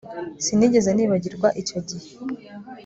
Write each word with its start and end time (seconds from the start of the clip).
Sinigeze 0.43 0.89
nibagirwa 0.93 1.47
icyo 1.61 1.79
gihe 1.89 2.09